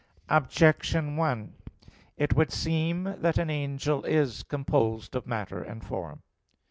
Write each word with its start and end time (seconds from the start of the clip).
Objection 0.29 1.15
1: 1.15 1.53
It 2.17 2.35
would 2.35 2.51
seem 2.51 3.03
that 3.19 3.37
an 3.37 3.51
angel 3.51 4.03
is 4.03 4.41
composed 4.41 5.15
of 5.15 5.27
matter 5.27 5.61
and 5.61 5.85
form. 5.85 6.23